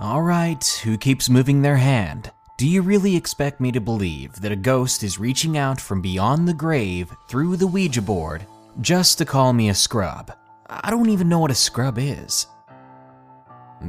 [0.00, 2.30] Alright, who keeps moving their hand?
[2.58, 6.46] Do you really expect me to believe that a ghost is reaching out from beyond
[6.46, 8.44] the grave through the Ouija board
[8.82, 10.32] just to call me a scrub?
[10.68, 12.46] I don't even know what a scrub is.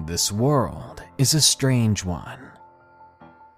[0.05, 2.39] This world is a strange one.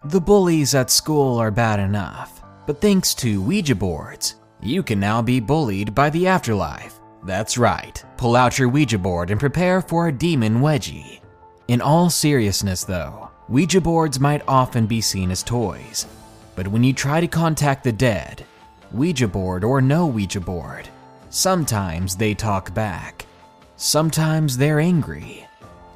[0.05, 5.21] The bullies at school are bad enough, but thanks to Ouija boards, you can now
[5.21, 6.99] be bullied by the afterlife.
[7.23, 11.19] That's right, pull out your Ouija board and prepare for a demon wedgie.
[11.69, 16.07] In all seriousness, though, Ouija boards might often be seen as toys.
[16.55, 18.43] But when you try to contact the dead,
[18.91, 20.89] Ouija board or no Ouija board,
[21.29, 23.27] sometimes they talk back.
[23.75, 25.45] Sometimes they're angry.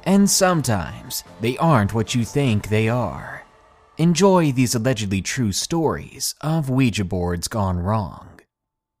[0.04, 3.42] And sometimes they aren't what you think they are.
[3.98, 8.38] Enjoy these allegedly true stories of Ouija boards gone wrong.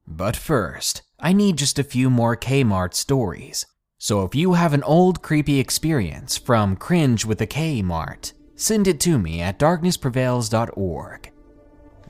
[0.08, 3.64] But first, I need just a few more Kmart stories.
[4.04, 8.86] So if you have an old creepy experience from Cringe with a K Mart, send
[8.86, 11.32] it to me at darknessprevails.org.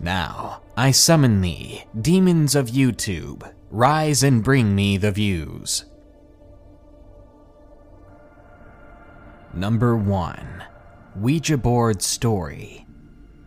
[0.00, 5.84] Now, I summon thee, demons of YouTube, rise and bring me the views.
[9.52, 10.64] Number 1
[11.14, 12.88] Ouija Board Story.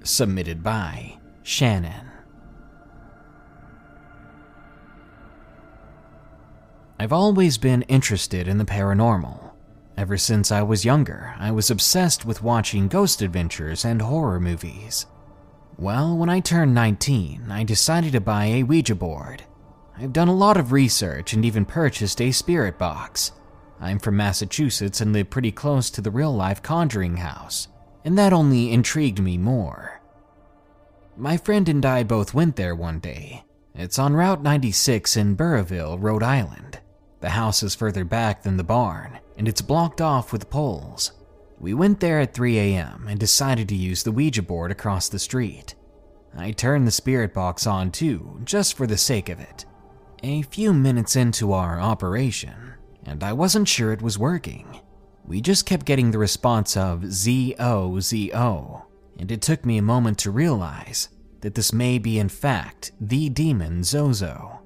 [0.04, 2.17] Submitted by Shannon.
[7.00, 9.52] I've always been interested in the paranormal.
[9.96, 15.06] Ever since I was younger, I was obsessed with watching ghost adventures and horror movies.
[15.78, 19.44] Well, when I turned 19, I decided to buy a Ouija board.
[19.96, 23.32] I've done a lot of research and even purchased a spirit box.
[23.80, 27.68] I'm from Massachusetts and live pretty close to the real life Conjuring House,
[28.06, 30.02] and that only intrigued me more.
[31.16, 33.44] My friend and I both went there one day.
[33.76, 36.80] It's on Route 96 in Burrillville, Rhode Island.
[37.20, 41.14] The house is further back than the barn, and it's blocked off with poles.
[41.60, 43.08] We went there at 3 a.m.
[43.10, 45.74] and decided to use the Ouija board across the street.
[46.38, 49.66] I turned the spirit box on too, just for the sake of it.
[50.24, 54.82] A few minutes into our operation, and I wasn't sure it was working.
[55.26, 58.86] We just kept getting the response of Z-O-Z-O,
[59.18, 61.10] and it took me a moment to realize
[61.42, 64.57] that this may be in fact the demon Zozo.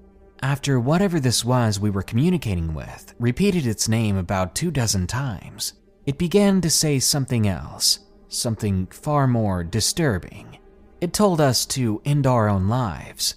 [0.43, 5.73] After whatever this was we were communicating with repeated its name about two dozen times,
[6.07, 10.57] it began to say something else, something far more disturbing.
[10.99, 13.35] It told us to end our own lives,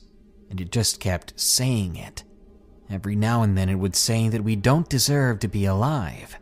[0.48, 2.25] and it just kept saying it.
[2.88, 6.38] Every now and then it would say that we don't deserve to be alive.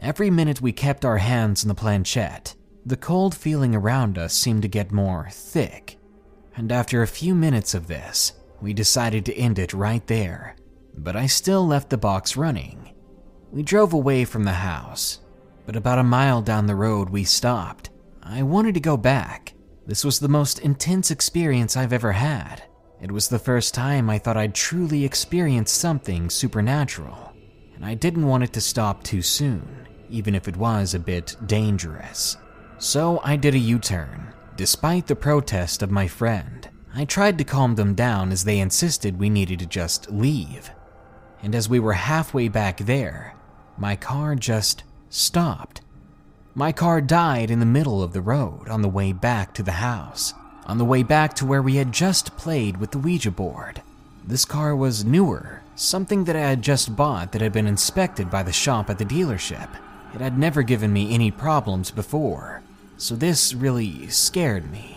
[0.00, 4.62] Every minute we kept our hands on the planchette, the cold feeling around us seemed
[4.62, 5.98] to get more thick.
[6.56, 10.56] And after a few minutes of this, we decided to end it right there,
[10.96, 12.94] but I still left the box running.
[13.50, 15.20] We drove away from the house,
[15.66, 17.90] but about a mile down the road we stopped.
[18.22, 19.54] I wanted to go back.
[19.86, 22.62] This was the most intense experience I've ever had.
[23.00, 27.32] It was the first time I thought I'd truly experienced something supernatural,
[27.74, 31.36] and I didn't want it to stop too soon, even if it was a bit
[31.46, 32.36] dangerous.
[32.78, 36.68] So I did a U turn, despite the protest of my friend.
[36.98, 40.70] I tried to calm them down as they insisted we needed to just leave.
[41.42, 43.34] And as we were halfway back there,
[43.76, 45.82] my car just stopped.
[46.54, 49.72] My car died in the middle of the road on the way back to the
[49.72, 50.32] house,
[50.64, 53.82] on the way back to where we had just played with the Ouija board.
[54.26, 58.42] This car was newer, something that I had just bought that had been inspected by
[58.42, 59.68] the shop at the dealership.
[60.14, 62.62] It had never given me any problems before,
[62.96, 64.95] so this really scared me.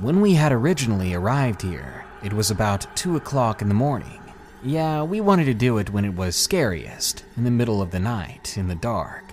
[0.00, 4.20] When we had originally arrived here, it was about 2 o'clock in the morning.
[4.64, 7.98] Yeah, we wanted to do it when it was scariest, in the middle of the
[7.98, 9.24] night, in the dark.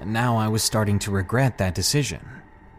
[0.00, 2.20] And now I was starting to regret that decision.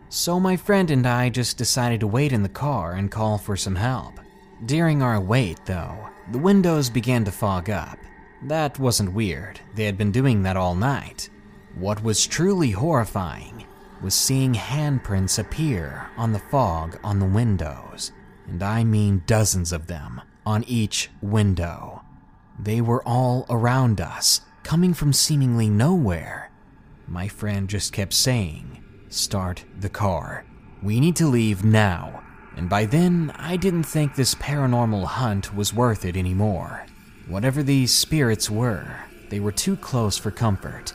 [0.10, 3.56] So my friend and I just decided to wait in the car and call for
[3.56, 4.20] some help.
[4.66, 7.98] During our wait, though, the windows began to fog up.
[8.44, 11.30] That wasn't weird, they had been doing that all night.
[11.76, 13.59] What was truly horrifying
[14.02, 18.12] was seeing handprints appear on the fog on the windows,
[18.48, 22.02] and I mean dozens of them on each window.
[22.58, 26.52] They were all around us, coming from seemingly nowhere.
[27.08, 30.46] My friend just kept saying, Start the car.
[30.84, 32.24] We need to leave now.
[32.56, 36.86] And by then, I didn't think this paranormal hunt was worth it anymore.
[37.28, 40.94] Whatever these spirits were, they were too close for comfort.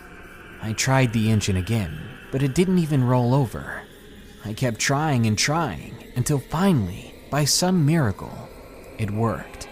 [0.61, 1.99] I tried the engine again,
[2.35, 3.83] but it didn't even roll over.
[4.45, 8.49] I kept trying and trying until finally, by some miracle,
[8.99, 9.69] it worked.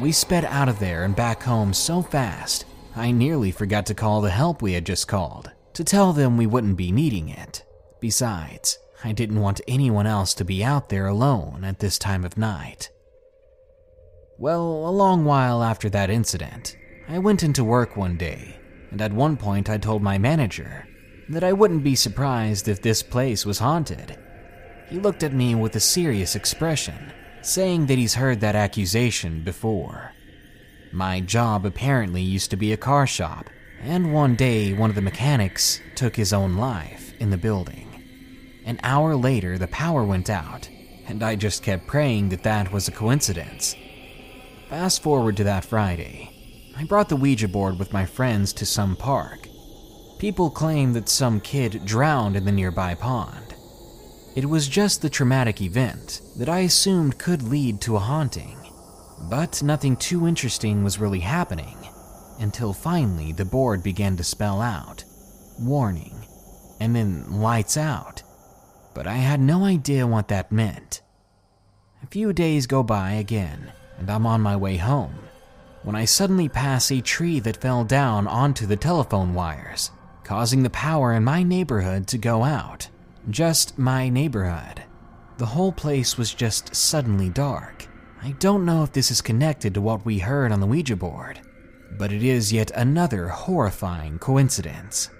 [0.00, 2.64] We sped out of there and back home so fast,
[2.96, 5.52] I nearly forgot to call the help we had just called.
[5.74, 7.64] to tell them we wouldn't be needing it.
[8.00, 12.36] Besides, I didn't want anyone else to be out there alone at this time of
[12.36, 12.90] night.
[14.36, 16.76] Well, a long while after that incident,
[17.06, 18.56] I went into work one day,
[18.90, 20.88] and at one point I told my manager
[21.30, 24.18] that I wouldn't be surprised if this place was haunted.
[24.88, 30.12] He looked at me with a serious expression, saying that he's heard that accusation before.
[30.92, 33.48] My job apparently used to be a car shop,
[33.80, 37.86] and one day one of the mechanics took his own life in the building.
[38.64, 40.68] An hour later, the power went out,
[41.06, 43.76] and I just kept praying that that was a coincidence.
[44.68, 46.30] Fast forward to that Friday.
[46.76, 49.39] I brought the Ouija board with my friends to some park.
[50.20, 53.54] People claim that some kid drowned in the nearby pond.
[54.36, 58.56] It was just the traumatic event that I assumed could lead to a haunting.
[59.28, 61.76] But nothing too interesting was really happening
[62.38, 65.04] until finally the board began to spell out
[65.58, 66.24] warning
[66.78, 68.22] and then lights out
[68.94, 71.02] but I had no idea what that meant.
[72.02, 75.14] A few days go by again, and I'm on my way home
[75.82, 79.90] when I suddenly pass a tree that fell down onto the telephone wires,
[80.30, 82.88] causing the power in my neighborhood to go out.
[83.30, 84.80] Just my neighborhood.
[85.38, 87.88] The whole place was just suddenly dark.
[88.22, 91.40] I don't know if this is connected to what we heard on the Ouija board,
[91.98, 95.10] but it is yet another horrifying coincidence.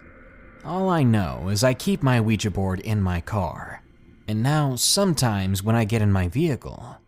[0.64, 3.82] All I know is I keep my Ouija board in my car,
[4.28, 6.98] and now sometimes when I get in my vehicle,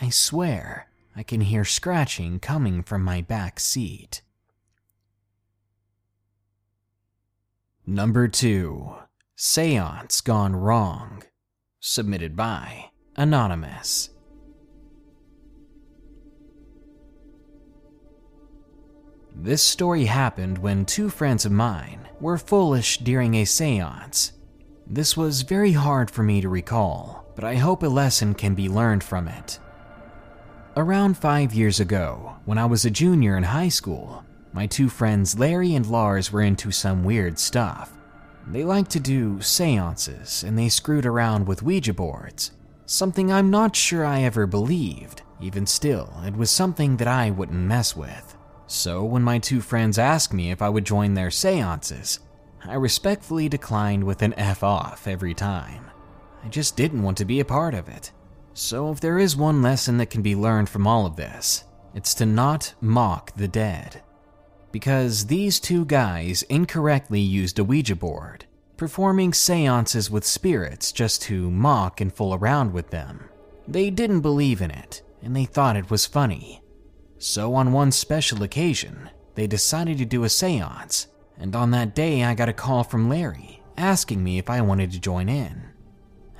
[0.00, 4.22] I swear I can hear scratching coming from my back seat.
[7.90, 8.88] Number 2
[9.34, 11.24] Seance Gone Wrong.
[11.80, 14.10] Submitted by Anonymous.
[19.34, 24.34] This story happened when two friends of mine were foolish during a seance.
[24.86, 28.68] This was very hard for me to recall, but I hope a lesson can be
[28.68, 29.58] learned from it.
[30.76, 35.38] Around five years ago, when I was a junior in high school, my two friends
[35.38, 37.92] Larry and Lars were into some weird stuff.
[38.46, 42.52] They liked to do seances and they screwed around with Ouija boards,
[42.86, 45.22] something I'm not sure I ever believed.
[45.40, 48.36] Even still, it was something that I wouldn't mess with.
[48.66, 52.20] So, when my two friends asked me if I would join their seances,
[52.64, 55.90] I respectfully declined with an F off every time.
[56.44, 58.12] I just didn't want to be a part of it.
[58.52, 61.64] So, if there is one lesson that can be learned from all of this,
[61.94, 64.02] it's to not mock the dead.
[64.72, 68.46] Because these two guys incorrectly used a Ouija board,
[68.76, 73.28] performing seances with spirits just to mock and fool around with them.
[73.66, 76.62] They didn't believe in it, and they thought it was funny.
[77.18, 81.08] So, on one special occasion, they decided to do a seance,
[81.38, 84.92] and on that day, I got a call from Larry asking me if I wanted
[84.92, 85.62] to join in.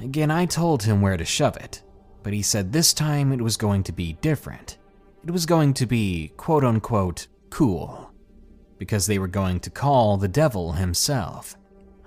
[0.00, 1.82] Again, I told him where to shove it,
[2.22, 4.78] but he said this time it was going to be different.
[5.24, 8.09] It was going to be quote unquote cool,
[8.80, 11.54] because they were going to call the devil himself.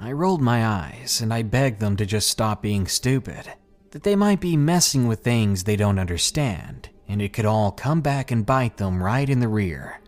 [0.01, 3.53] I rolled my eyes and I begged them to just stop being stupid,
[3.91, 8.01] that they might be messing with things they don't understand, and it could all come
[8.01, 10.01] back and bite them right in the rear.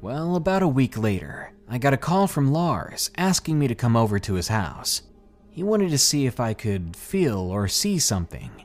[0.00, 3.94] Well, about a week later, I got a call from Lars asking me to come
[3.94, 5.02] over to his house.
[5.50, 8.64] He wanted to see if I could feel or see something.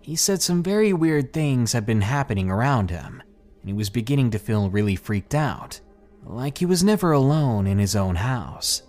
[0.00, 3.24] He said some very weird things had been happening around him,
[3.60, 5.80] and he was beginning to feel really freaked out,
[6.24, 8.82] like he was never alone in his own house.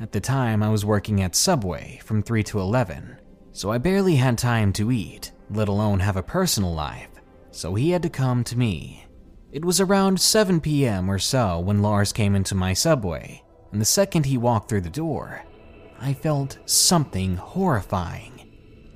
[0.00, 3.18] At the time, I was working at Subway from 3 to 11,
[3.52, 7.08] so I barely had time to eat, let alone have a personal life
[7.56, 9.06] so he had to come to me.
[9.50, 11.10] It was around 7 p.m.
[11.10, 13.42] or so when Lars came into my Subway,
[13.72, 15.42] and the second he walked through the door,
[15.98, 18.32] I felt something horrifying.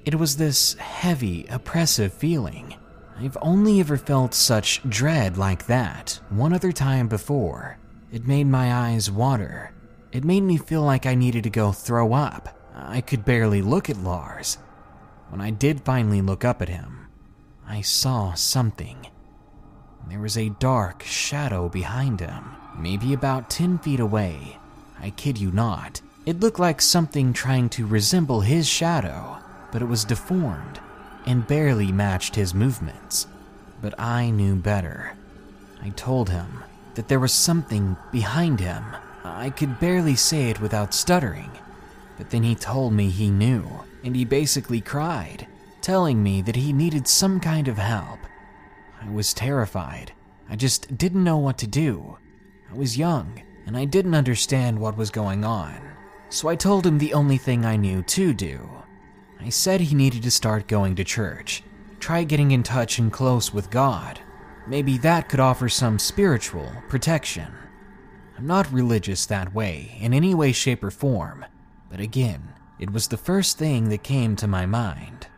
[0.04, 2.75] It was this heavy, oppressive feeling.
[3.22, 7.76] I've only ever felt such dread like that one other time before.
[8.10, 9.74] It made my eyes water.
[10.10, 12.58] It made me feel like I needed to go throw up.
[12.74, 14.56] I could barely look at Lars.
[15.28, 17.08] When I did finally look up at him,
[17.68, 19.06] I saw something.
[20.08, 24.56] There was a dark shadow behind him, maybe about 10 feet away.
[24.98, 26.00] I kid you not.
[26.24, 29.36] It looked like something trying to resemble his shadow,
[29.72, 30.80] but it was deformed
[31.26, 33.26] and barely matched his movements.
[33.82, 35.16] But I knew better.
[35.82, 36.62] I told him
[36.94, 38.84] that there was something behind him.
[39.24, 41.50] I could barely say it without stuttering.
[42.18, 43.66] But then he told me he knew,
[44.04, 45.46] and he basically cried
[45.80, 48.18] telling me that he needed some kind of help.
[49.00, 50.12] I was terrified.
[50.48, 52.18] I just didn't know what to do.
[52.70, 55.80] I was young, and I didn't understand what was going on.
[56.28, 58.68] So I told him the only thing I knew to do.
[59.42, 61.62] I said he needed to start going to church,
[61.99, 64.20] try getting in touch and close with God.
[64.66, 67.49] Maybe that could offer some spiritual protection.
[68.37, 71.47] I'm not religious that way, in any way, shape, or form,
[71.90, 75.28] but again, it was the first thing that came to my mind.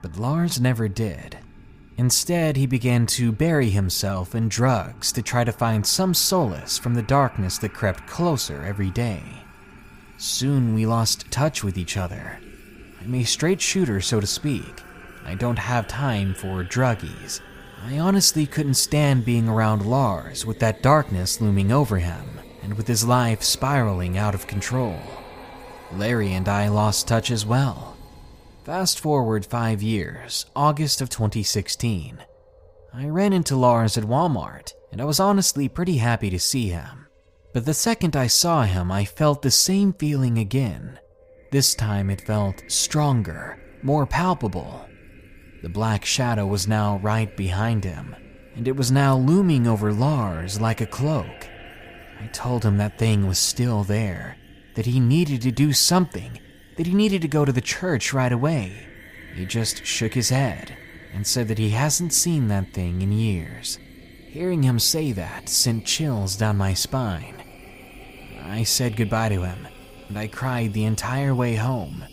[0.00, 1.38] But Lars never did.
[1.96, 6.94] Instead, he began to bury himself in drugs to try to find some solace from
[6.94, 9.22] the darkness that crept closer every day.
[10.18, 12.38] Soon we lost touch with each other.
[13.04, 14.82] I'm a straight shooter, so to speak.
[15.26, 17.42] I don't have time for druggies.
[17.84, 22.88] I honestly couldn't stand being around Lars with that darkness looming over him and with
[22.88, 24.98] his life spiraling out of control.
[25.92, 27.94] Larry and I lost touch as well.
[28.64, 32.24] Fast forward five years, August of 2016.
[32.94, 37.06] I ran into Lars at Walmart, and I was honestly pretty happy to see him.
[37.52, 40.98] But the second I saw him, I felt the same feeling again.
[41.54, 44.88] This time it felt stronger, more palpable.
[45.62, 48.16] The black shadow was now right behind him,
[48.56, 51.48] and it was now looming over Lars like a cloak.
[52.20, 54.36] I told him that thing was still there,
[54.74, 56.40] that he needed to do something,
[56.76, 58.88] that he needed to go to the church right away.
[59.36, 60.76] He just shook his head
[61.12, 63.78] and said that he hasn't seen that thing in years.
[64.26, 67.36] Hearing him say that sent chills down my spine.
[68.42, 69.68] I said goodbye to him,
[70.08, 72.04] and I cried the entire way home.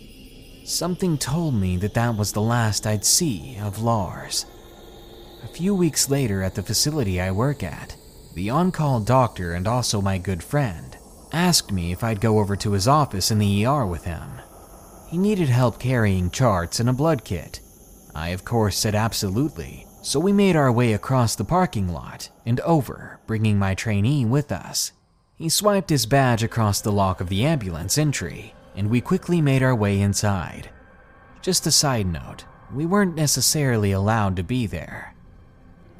[0.64, 4.46] Something told me that that was the last I'd see of Lars.
[5.44, 7.96] A few weeks later, at the facility I work at,
[8.34, 10.96] the on call doctor and also my good friend
[11.32, 14.40] asked me if I'd go over to his office in the ER with him.
[15.08, 17.60] He needed help carrying charts and a blood kit.
[18.14, 22.60] I, of course, said absolutely, so we made our way across the parking lot and
[22.60, 24.92] over, bringing my trainee with us.
[25.42, 29.60] He swiped his badge across the lock of the ambulance entry, and we quickly made
[29.60, 30.70] our way inside.
[31.40, 35.16] Just a side note, we weren't necessarily allowed to be there.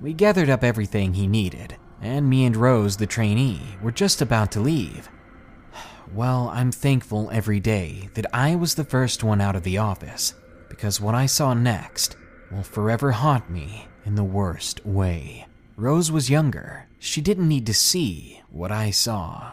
[0.01, 4.53] We gathered up everything he needed, and me and Rose, the trainee, were just about
[4.53, 5.09] to leave
[6.15, 10.35] well, I'm thankful every day that I was the first one out of the office,
[10.69, 12.15] because what I saw next
[12.53, 15.49] will forever haunt me in the worst way.
[15.77, 16.87] Rose was younger.
[17.01, 19.53] She didn't need to see what I saw.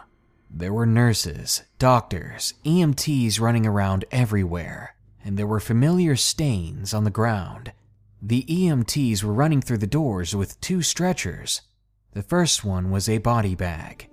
[0.50, 7.10] There were nurses, doctors, EMTs running around everywhere, and there were familiar stains on the
[7.10, 7.72] ground.
[8.20, 11.62] The EMTs were running through the doors with two stretchers.
[12.12, 14.08] The first one was a body bag,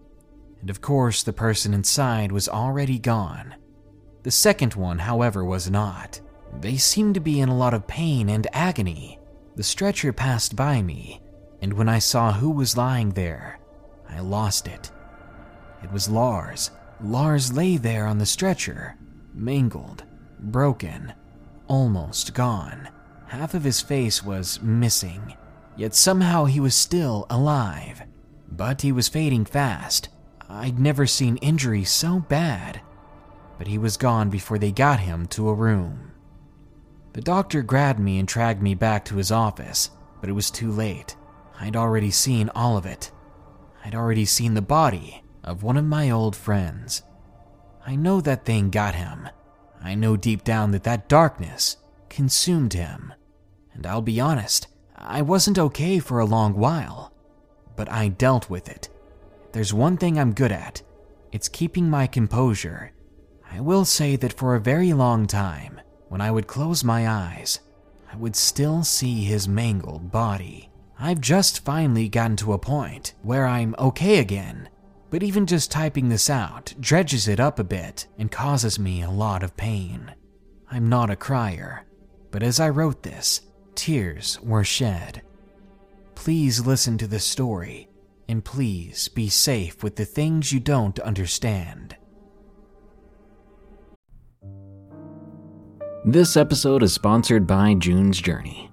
[0.61, 3.55] and of course the person inside was already gone.
[4.23, 6.21] The second one, however, was not.
[6.61, 9.19] They seemed to be in a lot of pain and agony.
[9.57, 11.21] The stretcher passed by me,
[11.61, 13.59] and when I saw who was lying there,
[14.09, 14.91] I lost it.
[15.83, 16.71] It was Lars.
[17.01, 18.95] Lars lay there on the stretcher,
[19.33, 20.03] mangled,
[20.39, 21.13] broken,
[21.67, 22.89] almost gone.
[23.27, 25.35] Half of his face was missing,
[25.75, 28.03] yet somehow he was still alive.
[28.49, 30.09] But he was fading fast,
[30.49, 32.81] I'd never seen injury so bad,
[33.57, 36.11] but he was gone before they got him to a room.
[37.13, 39.89] The doctor grabbed me and dragged me back to his office,
[40.21, 41.15] but it was too late.
[41.59, 43.11] I'd already seen all of it.
[43.87, 47.03] I'd already seen the body of one of my old friends.
[47.85, 49.29] I know that thing got him.
[49.81, 51.77] I know deep down that that darkness
[52.09, 53.13] consumed him.
[53.73, 57.13] And I'll be honest, I wasn't okay for a long while,
[57.77, 58.89] but I dealt with it
[59.53, 60.83] there's one thing I'm good at
[61.31, 62.91] it's keeping my composure.
[63.51, 67.59] I will say that for a very long time, when I would close my eyes,
[68.11, 70.66] I would still see his mangled body.
[70.99, 74.67] I've just finally gotten to a point where I'm okay again,
[75.11, 79.11] but even just typing this out dredges it up a bit and causes me a
[79.11, 80.15] lot of pain.
[80.71, 81.85] I'm not a crier,
[82.31, 83.41] but as I wrote this,
[83.75, 85.21] tears were shed.
[86.15, 87.89] Please listen to the story
[88.27, 91.95] and please be safe with the things you don't understand.
[96.03, 98.66] This episode is sponsored by June's Journey.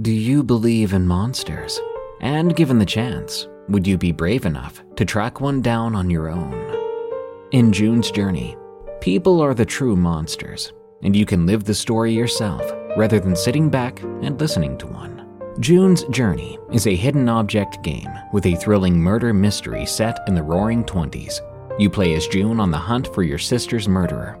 [0.00, 1.78] Do you believe in monsters?
[2.22, 6.30] And given the chance, would you be brave enough to track one down on your
[6.30, 6.54] own?
[7.50, 8.56] In June's Journey,
[9.02, 12.62] people are the true monsters, and you can live the story yourself
[12.96, 15.26] rather than sitting back and listening to one.
[15.60, 20.42] June's Journey is a hidden object game with a thrilling murder mystery set in the
[20.42, 21.40] roaring 20s.
[21.78, 24.40] You play as June on the hunt for your sister's murderer.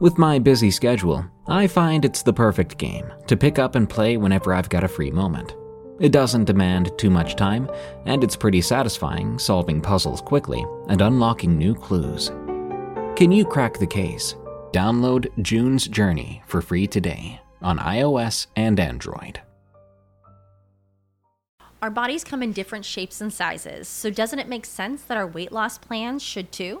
[0.00, 4.16] With my busy schedule, I find it's the perfect game to pick up and play
[4.16, 5.54] whenever I've got a free moment.
[6.00, 7.70] It doesn't demand too much time,
[8.04, 12.30] and it's pretty satisfying solving puzzles quickly and unlocking new clues.
[13.14, 14.34] Can you crack the case?
[14.72, 19.40] Download June's Journey for free today on iOS and Android.
[21.80, 25.26] Our bodies come in different shapes and sizes, so doesn't it make sense that our
[25.26, 26.80] weight loss plans should too?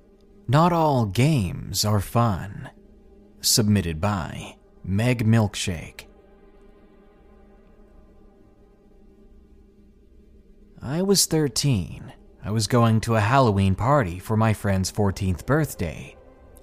[0.51, 2.71] Not all games are fun.
[3.39, 6.07] Submitted by Meg Milkshake.
[10.81, 12.11] I was 13.
[12.43, 16.17] I was going to a Halloween party for my friend's 14th birthday.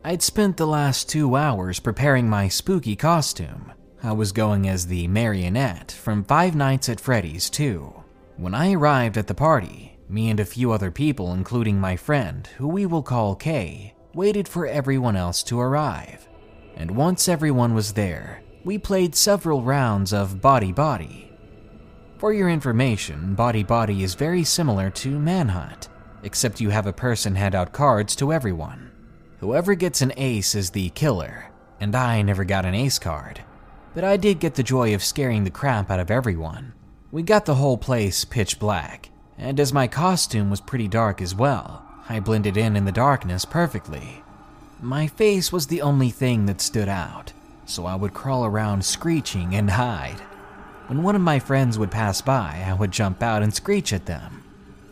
[0.04, 3.72] I'd spent the last two hours preparing my spooky costume.
[4.02, 8.04] I was going as the marionette from Five Nights at Freddy's 2.
[8.36, 12.46] When I arrived at the party, me and a few other people, including my friend,
[12.58, 16.28] who we will call Kay, waited for everyone else to arrive.
[16.76, 21.30] And once everyone was there, we played several rounds of Body Body.
[22.18, 25.88] For your information, Body Body is very similar to Manhunt,
[26.22, 28.90] except you have a person hand out cards to everyone.
[29.40, 33.40] Whoever gets an ace is the killer, and I never got an ace card.
[33.94, 36.72] But I did get the joy of scaring the crap out of everyone.
[37.10, 41.34] We got the whole place pitch black, and as my costume was pretty dark as
[41.34, 44.22] well, I blended in in the darkness perfectly.
[44.80, 47.32] My face was the only thing that stood out,
[47.64, 50.20] so I would crawl around screeching and hide.
[50.88, 54.06] When one of my friends would pass by, I would jump out and screech at
[54.06, 54.44] them.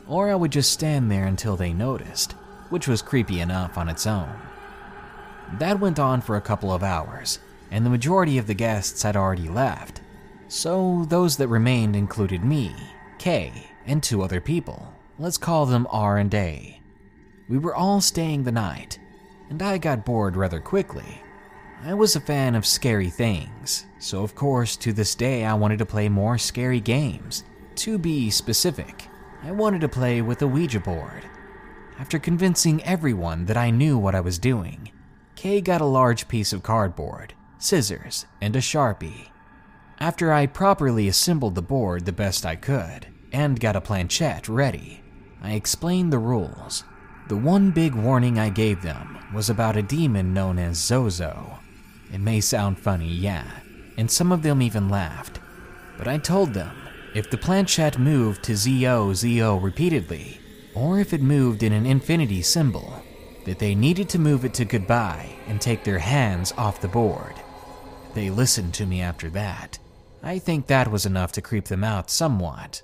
[0.07, 2.33] Or I would just stand there until they noticed,
[2.69, 4.31] which was creepy enough on its own.
[5.59, 7.39] That went on for a couple of hours,
[7.71, 10.01] and the majority of the guests had already left.
[10.49, 12.75] So those that remained included me,
[13.19, 14.92] Kay, and two other people.
[15.18, 16.81] Let's call them R and A.
[17.49, 18.99] We were all staying the night,
[19.49, 21.22] and I got bored rather quickly.
[21.83, 25.79] I was a fan of scary things, so of course to this day I wanted
[25.79, 27.44] to play more scary games.
[27.77, 29.09] To be specific,
[29.42, 31.25] I wanted to play with a Ouija board.
[31.99, 34.90] After convincing everyone that I knew what I was doing,
[35.35, 39.29] Kay got a large piece of cardboard, scissors, and a sharpie.
[39.99, 45.03] After I properly assembled the board the best I could and got a planchette ready,
[45.42, 46.85] I explained the rules.
[47.29, 51.59] The one big warning I gave them was about a demon known as Zozo.
[52.11, 53.61] It may sound funny, yeah,
[53.99, 55.38] and some of them even laughed.
[55.99, 56.75] But I told them
[57.14, 60.40] if the planchette moved to ZO ZO repeatedly,
[60.75, 63.03] or if it moved in an infinity symbol,
[63.44, 67.35] that they needed to move it to goodbye and take their hands off the board.
[68.14, 69.79] They listened to me after that.
[70.22, 72.81] I think that was enough to creep them out somewhat.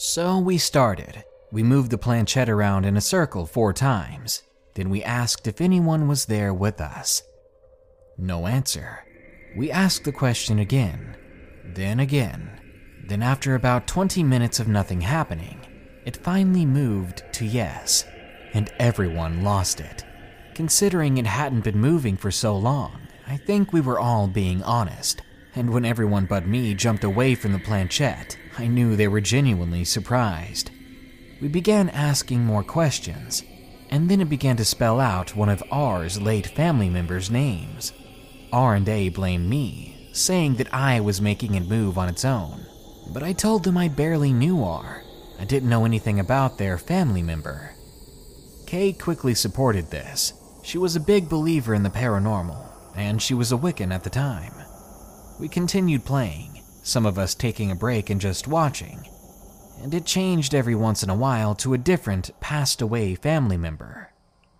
[0.00, 1.24] So we started.
[1.50, 4.44] We moved the planchette around in a circle four times.
[4.76, 7.20] Then we asked if anyone was there with us.
[8.16, 9.04] No answer.
[9.56, 11.16] We asked the question again,
[11.64, 12.60] then again.
[13.08, 15.66] Then, after about 20 minutes of nothing happening,
[16.04, 18.04] it finally moved to yes,
[18.54, 20.04] and everyone lost it.
[20.54, 25.22] Considering it hadn't been moving for so long, I think we were all being honest,
[25.56, 29.84] and when everyone but me jumped away from the planchette, I knew they were genuinely
[29.84, 30.72] surprised.
[31.40, 33.44] We began asking more questions,
[33.88, 37.92] and then it began to spell out one of R's late family members' names.
[38.52, 42.66] R and A blamed me, saying that I was making it move on its own.
[43.12, 45.04] But I told them I barely knew R.
[45.38, 47.76] I didn't know anything about their family member.
[48.66, 50.32] Kay quickly supported this.
[50.64, 54.10] She was a big believer in the paranormal, and she was a Wiccan at the
[54.10, 54.52] time.
[55.38, 56.57] We continued playing,
[56.88, 59.06] some of us taking a break and just watching,
[59.82, 64.10] and it changed every once in a while to a different, passed away family member.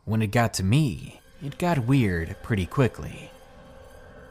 [0.05, 3.31] When it got to me, it got weird pretty quickly.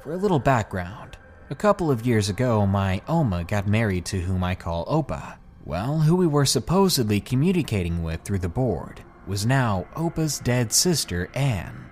[0.03, 1.17] For a little background,
[1.49, 5.37] a couple of years ago, my Oma got married to whom I call Opa.
[5.65, 11.29] Well, who we were supposedly communicating with through the board was now Opa's dead sister,
[11.33, 11.85] Anne.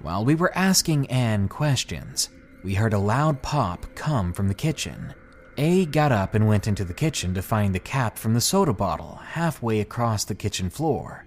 [0.00, 2.30] While we were asking Anne questions,
[2.64, 5.14] we heard a loud pop come from the kitchen.
[5.64, 8.72] A got up and went into the kitchen to find the cap from the soda
[8.72, 11.24] bottle halfway across the kitchen floor.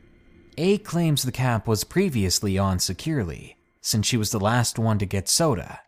[0.58, 5.06] A claims the cap was previously on securely, since she was the last one to
[5.06, 5.80] get soda.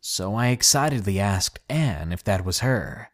[0.00, 3.10] So I excitedly asked Anne if that was her.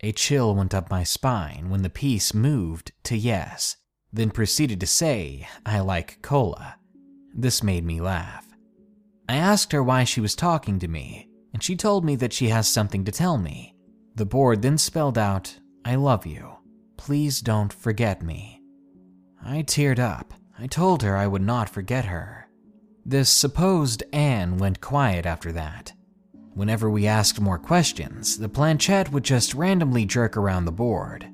[0.00, 3.76] A chill went up my spine when the piece moved to yes,
[4.12, 6.74] then proceeded to say, I like cola.
[7.32, 8.48] This made me laugh.
[9.28, 12.48] I asked her why she was talking to me, and she told me that she
[12.48, 13.76] has something to tell me.
[14.18, 16.56] The board then spelled out, I love you.
[16.96, 18.60] Please don't forget me.
[19.40, 20.34] I teared up.
[20.58, 22.48] I told her I would not forget her.
[23.06, 25.92] This supposed Anne went quiet after that.
[26.54, 31.30] Whenever we asked more questions, the planchette would just randomly jerk around the board.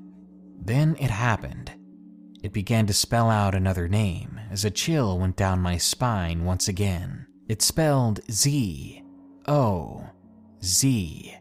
[0.61, 1.71] Then it happened.
[2.43, 6.67] It began to spell out another name as a chill went down my spine once
[6.67, 7.25] again.
[7.47, 9.01] It spelled Z
[9.47, 10.07] O
[10.63, 11.35] Z.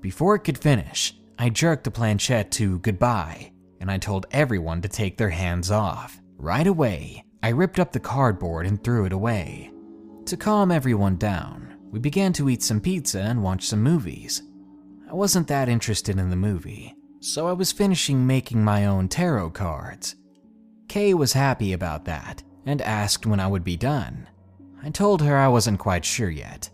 [0.00, 4.88] Before it could finish, I jerked the planchette to goodbye and I told everyone to
[4.88, 6.20] take their hands off.
[6.36, 9.72] Right away, I ripped up the cardboard and threw it away.
[10.26, 14.42] To calm everyone down, we began to eat some pizza and watch some movies.
[15.10, 19.50] I wasn't that interested in the movie, so I was finishing making my own tarot
[19.50, 20.14] cards.
[20.88, 24.28] Kay was happy about that and asked when I would be done.
[24.82, 26.70] I told her I wasn't quite sure yet.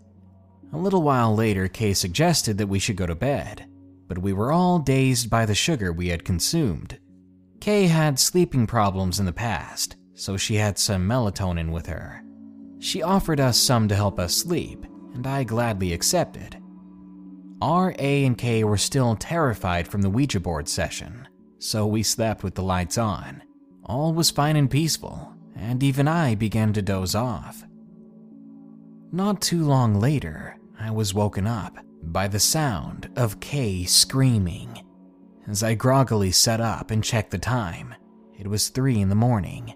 [0.72, 3.66] A little while later, Kay suggested that we should go to bed,
[4.08, 6.98] but we were all dazed by the sugar we had consumed.
[7.60, 12.22] Kay had sleeping problems in the past, so she had some melatonin with her.
[12.78, 16.56] She offered us some to help us sleep, and I gladly accepted.
[17.62, 21.26] R, A, and K were still terrified from the Ouija board session,
[21.58, 23.42] so we slept with the lights on.
[23.84, 27.65] All was fine and peaceful, and even I began to doze off.
[29.16, 34.84] Not too long later, I was woken up by the sound of Kay screaming.
[35.48, 37.94] As I groggily sat up and checked the time,
[38.38, 39.72] it was three in the morning.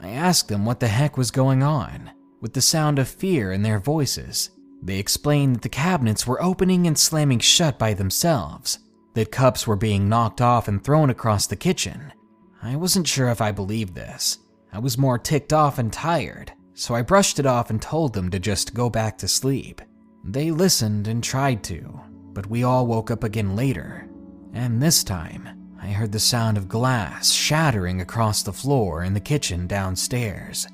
[0.00, 3.60] I asked them what the heck was going on, with the sound of fear in
[3.60, 4.48] their voices.
[4.82, 8.78] They explained that the cabinets were opening and slamming shut by themselves,
[9.12, 12.14] that cups were being knocked off and thrown across the kitchen.
[12.62, 14.38] I wasn't sure if I believed this.
[14.72, 18.30] I was more ticked off and tired, so I brushed it off and told them
[18.30, 19.82] to just go back to sleep.
[20.24, 22.00] They listened and tried to,
[22.32, 24.08] but we all woke up again later,
[24.54, 29.20] and this time I heard the sound of glass shattering across the floor in the
[29.20, 30.66] kitchen downstairs.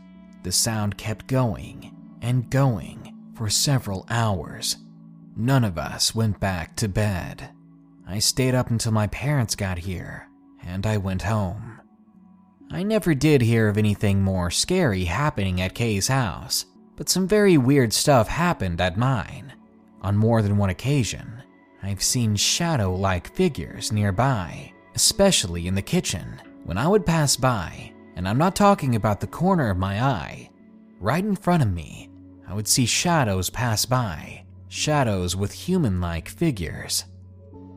[0.45, 1.92] The sound kept going
[2.23, 4.77] and going for several hours.
[5.37, 7.51] None of us went back to bed.
[8.07, 10.29] I stayed up until my parents got here,
[10.62, 11.76] and I went home.
[12.70, 17.57] I never did hear of anything more scary happening at Kay's house, but some very
[17.57, 19.52] weird stuff happened at mine.
[20.02, 21.42] On more than one occasion,
[21.83, 26.40] I've seen shadow like figures nearby, especially in the kitchen.
[26.64, 30.50] When I would pass by, and I'm not talking about the corner of my eye,
[30.98, 32.11] right in front of me,
[32.48, 37.05] I would see shadows pass by, shadows with human like figures.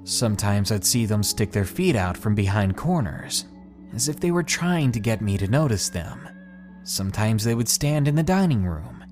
[0.04, 3.46] Sometimes I'd see them stick their feet out from behind corners,
[3.94, 6.28] as if they were trying to get me to notice them.
[6.84, 9.04] Sometimes they would stand in the dining room.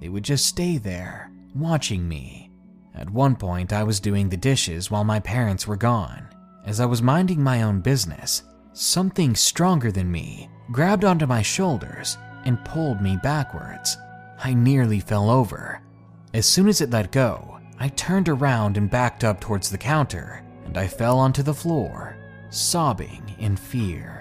[0.00, 2.50] They would just stay there, watching me.
[2.94, 6.28] At one point, I was doing the dishes while my parents were gone.
[6.64, 12.18] As I was minding my own business, something stronger than me grabbed onto my shoulders
[12.44, 13.96] and pulled me backwards.
[14.42, 15.82] I nearly fell over.
[16.34, 20.44] As soon as it let go, I turned around and backed up towards the counter,
[20.64, 22.16] and I fell onto the floor,
[22.50, 24.19] sobbing in fear.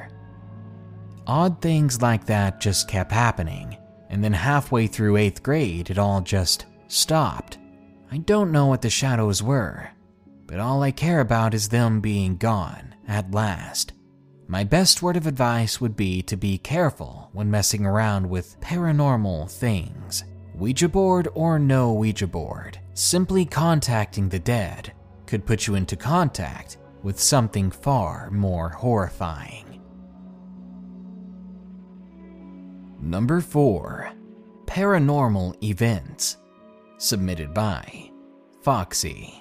[1.30, 3.78] Odd things like that just kept happening,
[4.10, 7.60] and then halfway through 8th grade, it all just stopped.
[8.12, 9.92] I don't know what the shadows were,
[10.48, 13.94] but all I care about is them being gone at last.
[14.48, 19.52] My best word of advice would be to be careful when messing around with paranormal
[19.52, 20.24] things.
[20.56, 24.94] Ouija board or no Ouija board, simply contacting the dead
[25.28, 29.69] could put you into contact with something far more horrifying.
[33.02, 34.12] Number 4
[34.66, 36.36] Paranormal Events.
[36.98, 38.12] Submitted by
[38.62, 39.34] Foxy.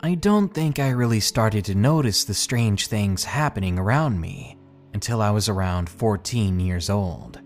[0.00, 4.56] I don't think I really started to notice the strange things happening around me
[4.94, 7.40] until I was around 14 years old.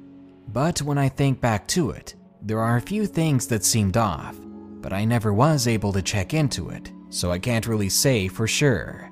[0.48, 4.38] But when I think back to it, there are a few things that seemed off,
[4.80, 8.46] but I never was able to check into it, so I can't really say for
[8.46, 9.11] sure.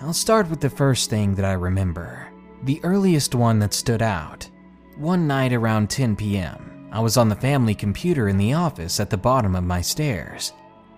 [0.00, 2.28] I'll start with the first thing that I remember,
[2.62, 4.48] the earliest one that stood out.
[4.96, 9.10] One night around 10 p.m., I was on the family computer in the office at
[9.10, 10.52] the bottom of my stairs.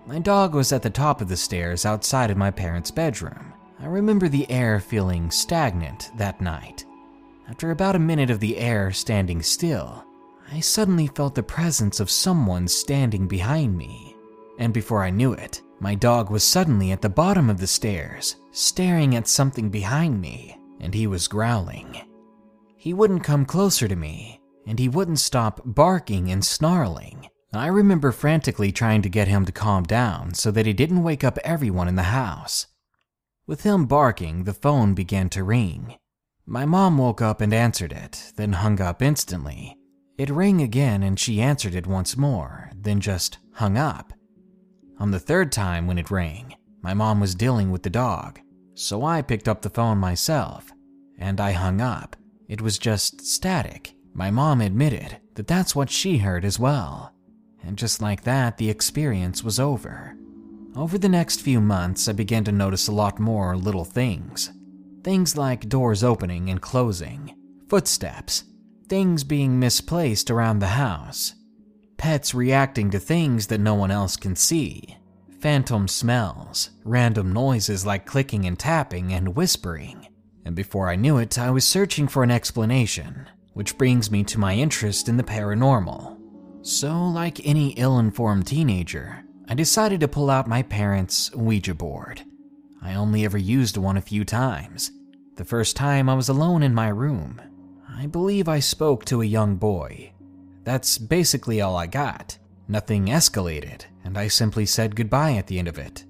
[0.06, 3.54] My dog was at the top of the stairs outside of my parents' bedroom.
[3.78, 6.84] I remember the air feeling stagnant that night.
[7.48, 10.04] After about a minute of the air standing still,
[10.52, 14.14] I suddenly felt the presence of someone standing behind me.
[14.58, 18.36] And before I knew it, my dog was suddenly at the bottom of the stairs,
[18.52, 21.96] staring at something behind me, and he was growling.
[22.76, 27.28] He wouldn't come closer to me, and he wouldn't stop barking and snarling.
[27.52, 31.24] I remember frantically trying to get him to calm down so that he didn't wake
[31.24, 32.66] up everyone in the house.
[33.46, 35.96] With him barking, the phone began to ring.
[36.46, 39.76] My mom woke up and answered it, then hung up instantly.
[40.16, 44.12] It rang again and she answered it once more, then just hung up.
[45.00, 48.38] On the third time when it rang, my mom was dealing with the dog,
[48.74, 50.70] so I picked up the phone myself,
[51.18, 52.16] and I hung up.
[52.48, 53.94] It was just static.
[54.12, 57.14] My mom admitted that that's what she heard as well.
[57.62, 60.16] And just like that, the experience was over.
[60.76, 64.52] Over the next few months, I began to notice a lot more little things.
[65.02, 67.34] Things like doors opening and closing,
[67.70, 68.44] footsteps,
[68.88, 71.34] things being misplaced around the house,
[72.00, 74.96] pets reacting to things that no one else can see,
[75.38, 80.08] phantom smells, random noises like clicking and tapping and whispering.
[80.46, 84.40] And before I knew it, I was searching for an explanation, which brings me to
[84.40, 86.18] my interest in the paranormal.
[86.62, 92.22] So, like any ill informed teenager, I decided to pull out my parents' Ouija board.
[92.80, 94.90] I only ever used one a few times.
[95.36, 97.42] The first time I was alone in my room.
[97.86, 100.14] I believe I spoke to a young boy.
[100.64, 102.38] That's basically all I got.
[102.68, 106.04] Nothing escalated, and I simply said goodbye at the end of it.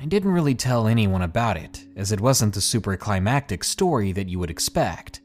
[0.00, 4.28] I didn't really tell anyone about it, as it wasn't the super climactic story that
[4.28, 5.20] you would expect.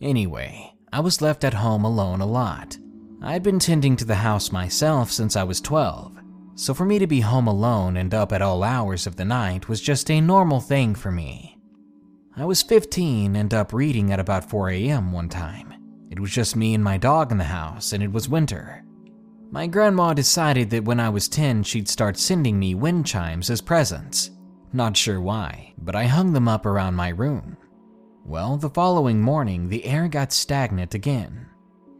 [0.00, 2.76] Anyway, I was left at home alone a lot.
[3.22, 6.18] I'd been tending to the house myself since I was 12,
[6.54, 9.68] so for me to be home alone and up at all hours of the night
[9.68, 11.58] was just a normal thing for me.
[12.36, 15.12] I was 15 and up reading at about 4 a.m.
[15.12, 15.72] one time.
[16.10, 18.84] It was just me and my dog in the house, and it was winter.
[19.50, 23.60] My grandma decided that when I was 10, she'd start sending me wind chimes as
[23.60, 24.30] presents.
[24.72, 27.56] Not sure why, but I hung them up around my room.
[28.24, 31.46] Well, the following morning, the air got stagnant again.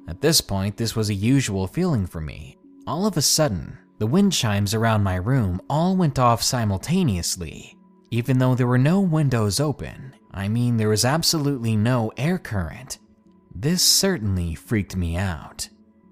[0.08, 2.58] At this point, this was a usual feeling for me.
[2.86, 7.76] All of a sudden, the wind chimes around my room all went off simultaneously,
[8.10, 10.14] even though there were no windows open.
[10.34, 12.98] I mean, there was absolutely no air current.
[13.58, 15.70] This certainly freaked me out.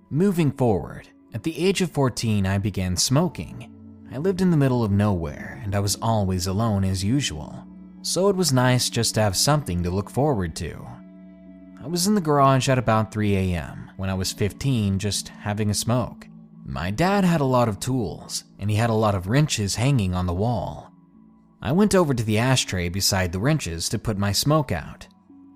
[0.08, 3.70] Moving forward, at the age of 14, I began smoking.
[4.10, 7.62] I lived in the middle of nowhere and I was always alone as usual,
[8.00, 10.86] so it was nice just to have something to look forward to.
[11.82, 13.90] I was in the garage at about 3 a.m.
[13.98, 16.26] when I was 15, just having a smoke.
[16.64, 20.14] My dad had a lot of tools, and he had a lot of wrenches hanging
[20.14, 20.90] on the wall.
[21.60, 25.08] I went over to the ashtray beside the wrenches to put my smoke out.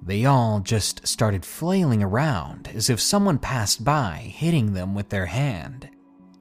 [0.09, 5.27] They all just started flailing around as if someone passed by, hitting them with their
[5.27, 5.89] hand.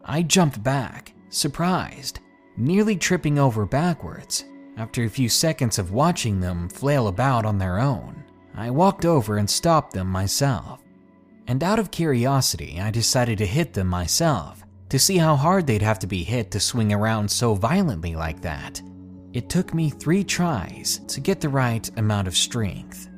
[0.04, 2.20] I jumped back, surprised,
[2.58, 4.46] nearly tripping over backwards.
[4.78, 8.24] After a few seconds of watching them flail about on their own,
[8.56, 10.82] I walked over and stopped them myself
[11.48, 15.82] and out of curiosity, I decided to hit them myself to see how hard they'd
[15.82, 18.82] have to be hit to swing around so violently like that.
[19.34, 23.10] It took me three tries to get the right amount of strength.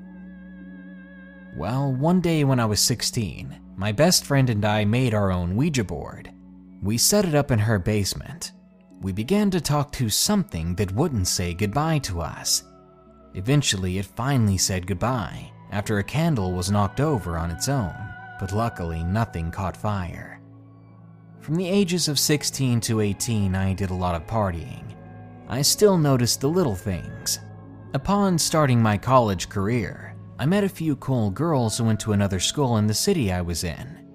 [1.59, 5.55] Well, one day when I was 16, my best friend and I made our own
[5.55, 6.31] Ouija board.
[6.81, 8.53] We set it up in her basement.
[9.01, 12.63] We began to talk to something that wouldn't say goodbye to us.
[13.35, 17.93] Eventually, it finally said goodbye after a candle was knocked over on its own
[18.39, 20.39] but luckily nothing caught fire.
[21.41, 24.95] From the ages of 16 to 18, I did a lot of partying.
[25.49, 27.39] I still noticed the little things.
[27.93, 30.08] Upon starting my college career,
[30.39, 33.41] I met a few cool girls who went to another school in the city I
[33.41, 34.07] was in.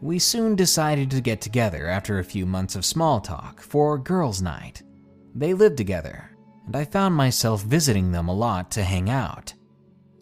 [0.00, 4.40] We soon decided to get together after a few months of small talk for girls'
[4.40, 4.84] night.
[5.34, 6.30] They lived together,
[6.66, 9.52] and I found myself visiting them a lot to hang out.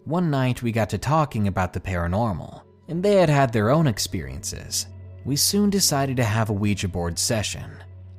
[0.03, 3.85] One night we got to talking about the paranormal, and they had had their own
[3.85, 4.87] experiences.
[5.25, 7.69] We soon decided to have a Ouija board session.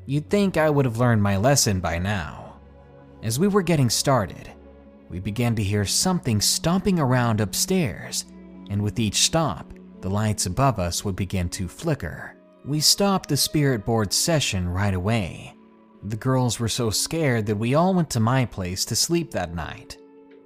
[0.07, 2.61] You'd think I would have learned my lesson by now.
[3.20, 4.52] As we were getting started,
[5.12, 8.25] we began to hear something stomping around upstairs,
[8.70, 12.35] and with each stomp, the lights above us would begin to flicker.
[12.64, 15.55] We stopped the spirit board session right away.
[16.05, 19.55] The girls were so scared that we all went to my place to sleep that
[19.55, 19.98] night.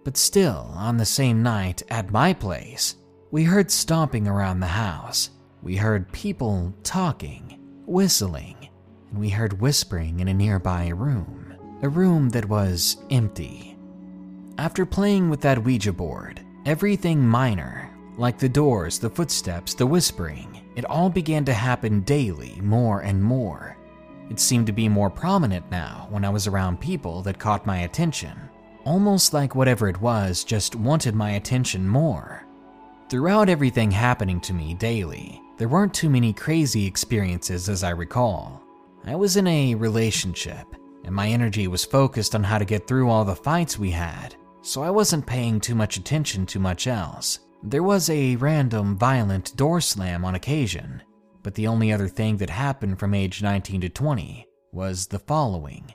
[0.03, 2.97] But still, on the same night at my place,
[3.31, 5.31] we heard stomping around the house.
[5.63, 8.69] We heard people talking, whistling,
[9.11, 13.76] and we heard whispering in a nearby room, a room that was empty.
[14.59, 20.63] After playing with that Ouija board, everything minor, like the doors, the footsteps, the whispering,
[20.77, 23.77] it all began to happen daily, more and more.
[24.31, 27.79] It seemed to be more prominent now when I was around people that caught my
[27.79, 28.47] attention
[28.87, 32.47] almost like whatever it was just wanted my attention more.
[33.11, 38.63] Throughout everything happening to me daily, there weren't too many crazy experiences as I recall.
[39.05, 40.67] I was in a relationship,
[41.05, 44.36] and my energy was focused on how to get through all the fights we had,
[44.67, 47.39] so I wasn't paying too much attention to much else.
[47.63, 51.03] There was a random violent door slam on occasion,
[51.43, 55.95] but the only other thing that happened from age 19 to 20 was the following.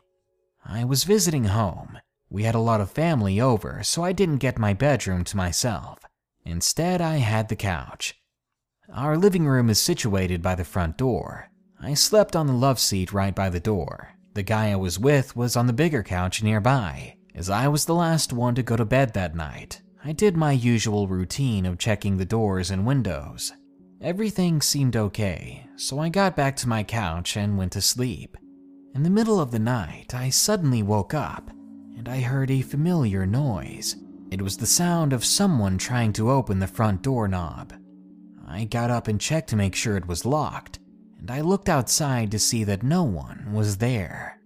[0.65, 1.97] I was visiting home
[2.31, 5.99] we had a lot of family over, so I didn't get my bedroom to myself.
[6.45, 8.15] Instead, I had the couch.
[8.93, 11.49] Our living room is situated by the front door.
[11.81, 14.11] I slept on the love seat right by the door.
[14.33, 17.17] The guy I was with was on the bigger couch nearby.
[17.41, 20.51] As I was the last one to go to bed that night, I did my
[20.51, 23.51] usual routine of checking the doors and windows.
[23.99, 28.37] Everything seemed okay, so I got back to my couch and went to sleep.
[28.93, 31.49] In the middle of the night, I suddenly woke up
[31.97, 33.95] and I heard a familiar noise.
[34.29, 37.73] It was the sound of someone trying to open the front door knob.
[38.47, 40.77] I got up and checked to make sure it was locked,
[41.17, 44.40] and I looked outside to see that no one was there.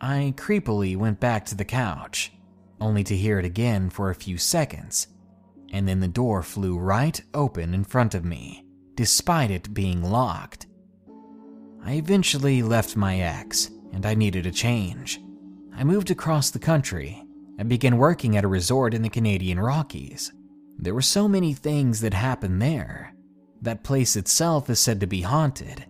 [0.00, 2.32] I creepily went back to the couch,
[2.80, 5.08] only to hear it again for a few seconds,
[5.72, 10.66] and then the door flew right open in front of me, despite it being locked.
[11.84, 15.20] I eventually left my ex, and I needed a change.
[15.74, 17.22] I moved across the country
[17.58, 20.32] and began working at a resort in the Canadian Rockies.
[20.78, 23.14] There were so many things that happened there.
[23.60, 25.84] That place itself is said to be haunted.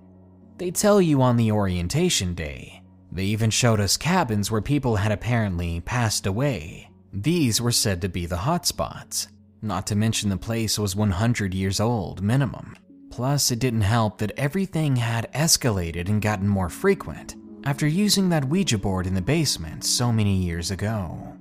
[0.59, 2.80] They tell you on the orientation day.
[3.13, 6.91] They even showed us cabins where people had apparently passed away.
[7.13, 9.29] These were said to be the hotspots.
[9.63, 12.77] Not to mention the place was 100 years old, minimum.
[13.11, 18.47] Plus, it didn't help that everything had escalated and gotten more frequent after using that
[18.47, 21.37] Ouija board in the basement so many years ago.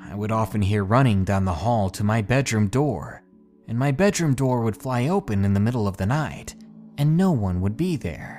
[0.00, 3.22] I would often hear running down the hall to my bedroom door,
[3.66, 6.54] and my bedroom door would fly open in the middle of the night,
[6.96, 8.37] and no one would be there.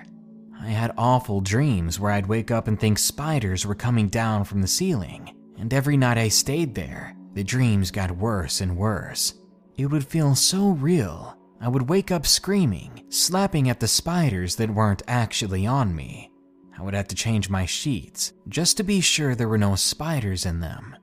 [0.70, 4.62] I had awful dreams where I'd wake up and think spiders were coming down from
[4.62, 9.34] the ceiling, and every night I stayed there, the dreams got worse and worse.
[9.78, 11.36] It would feel so real.
[11.60, 16.32] I would wake up screaming, slapping at the spiders that weren't actually on me,
[16.78, 20.46] I would have to change my sheets just to be sure there were no spiders
[20.46, 20.96] in them.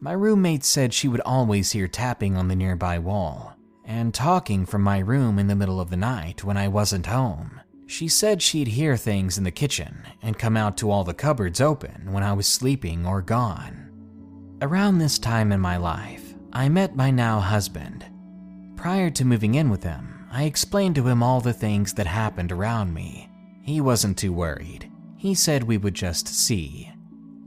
[0.00, 4.82] My roommate said she would always hear tapping on the nearby wall and talking from
[4.82, 7.60] my room in the middle of the night when I wasn't home.
[7.86, 11.60] She said she'd hear things in the kitchen and come out to all the cupboards
[11.60, 13.90] open when I was sleeping or gone.
[14.60, 18.04] Around this time in my life, I met my now husband.
[18.76, 22.52] Prior to moving in with him, I explained to him all the things that happened
[22.52, 23.30] around me
[23.66, 24.88] he wasn't too worried.
[25.16, 26.88] He said we would just see.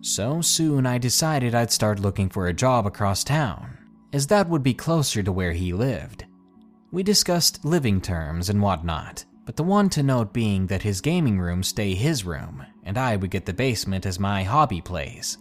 [0.02, 3.78] So soon I decided I'd start looking for a job across town,
[4.12, 6.26] as that would be closer to where he lived.
[6.92, 11.40] We discussed living terms and whatnot, but the one to note being that his gaming
[11.40, 15.40] room stay his room, and I would get the basement as my hobby place.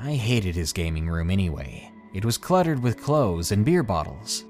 [0.00, 1.90] I hated his gaming room anyway.
[2.14, 4.44] It was cluttered with clothes and beer bottles.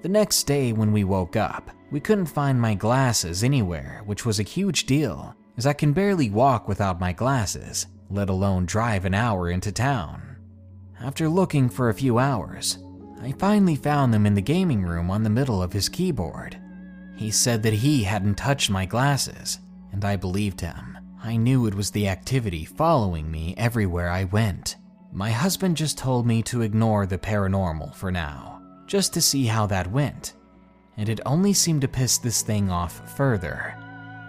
[0.00, 4.40] The next day when we woke up, we couldn't find my glasses anywhere, which was
[4.40, 9.12] a huge deal, as I can barely walk without my glasses, let alone drive an
[9.12, 10.38] hour into town.
[10.98, 12.78] After looking for a few hours,
[13.20, 16.58] I finally found them in the gaming room on the middle of his keyboard.
[17.16, 19.60] He said that he hadn't touched my glasses,
[19.92, 20.98] and I believed him.
[21.22, 24.76] I knew it was the activity following me everywhere I went.
[25.12, 29.66] My husband just told me to ignore the paranormal for now, just to see how
[29.66, 30.34] that went,
[30.96, 33.74] and it only seemed to piss this thing off further.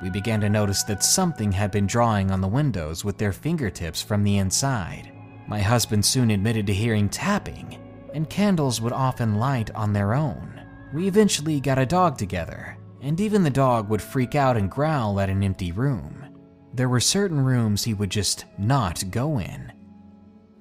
[0.03, 4.01] We began to notice that something had been drawing on the windows with their fingertips
[4.01, 5.11] from the inside.
[5.47, 7.79] My husband soon admitted to hearing tapping,
[8.13, 10.61] and candles would often light on their own.
[10.93, 12.74] We eventually got a dog together,
[13.05, 16.25] and even the dog would freak out and growl at an empty room.
[16.73, 19.71] There were certain rooms he would just not go in.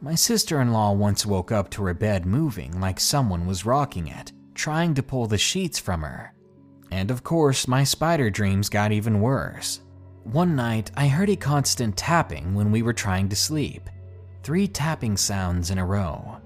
[0.03, 4.09] My sister in law once woke up to her bed moving like someone was rocking
[4.09, 6.35] it, trying to pull the sheets from her.
[6.91, 9.81] And of course, my spider dreams got even worse.
[10.25, 13.89] One night, I heard a constant tapping when we were trying to sleep.
[14.43, 16.37] Three tapping sounds in a row.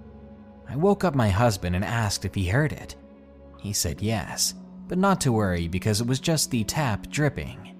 [0.68, 2.94] I woke up my husband and asked if he heard it.
[3.58, 4.54] He said yes,
[4.88, 7.76] but not to worry because it was just the tap dripping.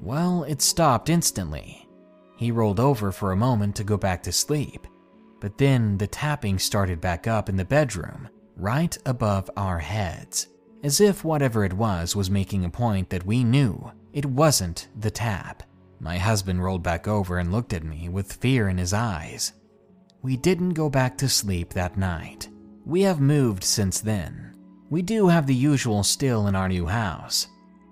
[0.00, 1.88] Well, it stopped instantly.
[2.36, 4.86] He rolled over for a moment to go back to sleep,
[5.40, 10.48] but then the tapping started back up in the bedroom, right above our heads,
[10.82, 15.10] as if whatever it was was making a point that we knew it wasn't the
[15.10, 15.62] tap.
[15.98, 19.52] My husband rolled back over and looked at me with fear in his eyes.
[20.22, 22.48] We didn't go back to sleep that night.
[22.84, 24.55] We have moved since then.
[24.88, 27.48] We do have the usual still in our new house.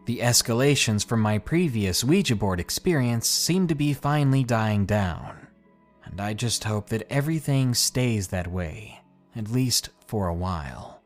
[0.07, 5.49] The escalations from my previous Ouija board experience seem to be finally dying down.
[6.05, 9.01] And I just hope that everything stays that way,
[9.34, 11.01] at least for a while.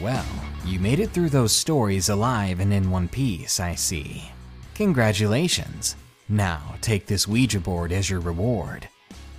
[0.00, 0.26] Well,
[0.66, 4.32] you made it through those stories alive and in one piece, I see.
[4.74, 5.94] Congratulations.
[6.28, 8.88] Now take this Ouija board as your reward.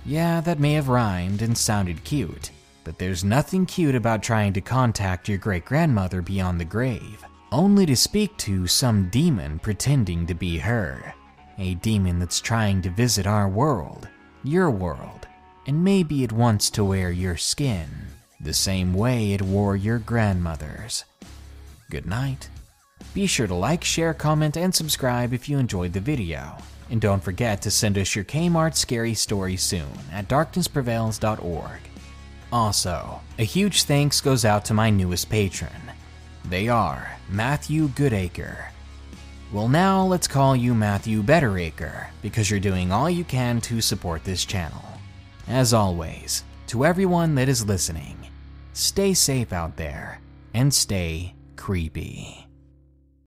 [0.04, 2.50] Yeah, that may have rhymed and sounded cute,
[2.84, 7.86] but there's nothing cute about trying to contact your great grandmother beyond the grave, only
[7.86, 11.12] to speak to some demon pretending to be her.
[11.58, 14.08] A demon that's trying to visit our world,
[14.44, 15.26] your world,
[15.66, 17.88] and maybe it wants to wear your skin
[18.40, 21.04] the same way it wore your grandmother's.
[21.90, 22.48] Good night.
[23.14, 26.56] Be sure to like, share, comment, and subscribe if you enjoyed the video.
[26.90, 31.80] And don't forget to send us your Kmart scary story soon at darknessprevails.org.
[32.52, 35.70] Also, a huge thanks goes out to my newest patron.
[36.44, 38.68] They are Matthew Goodacre.
[39.52, 44.24] Well, now let's call you Matthew Betteracre because you're doing all you can to support
[44.24, 44.84] this channel.
[45.48, 48.16] As always, to everyone that is listening,
[48.72, 50.20] stay safe out there
[50.54, 52.45] and stay creepy.